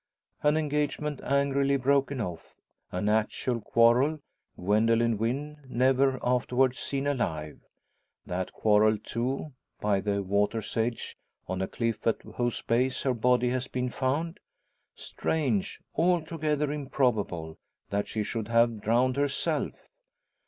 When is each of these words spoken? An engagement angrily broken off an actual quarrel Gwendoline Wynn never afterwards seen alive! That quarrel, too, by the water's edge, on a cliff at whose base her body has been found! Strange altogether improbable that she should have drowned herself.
An 0.41 0.57
engagement 0.57 1.21
angrily 1.23 1.77
broken 1.77 2.19
off 2.19 2.55
an 2.91 3.07
actual 3.07 3.61
quarrel 3.61 4.19
Gwendoline 4.57 5.19
Wynn 5.19 5.57
never 5.69 6.17
afterwards 6.23 6.79
seen 6.79 7.05
alive! 7.05 7.59
That 8.25 8.51
quarrel, 8.51 8.97
too, 8.97 9.53
by 9.79 9.99
the 9.99 10.23
water's 10.23 10.75
edge, 10.75 11.15
on 11.47 11.61
a 11.61 11.67
cliff 11.67 12.07
at 12.07 12.19
whose 12.23 12.63
base 12.63 13.03
her 13.03 13.13
body 13.13 13.49
has 13.49 13.67
been 13.67 13.91
found! 13.91 14.39
Strange 14.95 15.79
altogether 15.93 16.71
improbable 16.71 17.59
that 17.91 18.07
she 18.07 18.23
should 18.23 18.47
have 18.47 18.81
drowned 18.81 19.17
herself. 19.17 19.87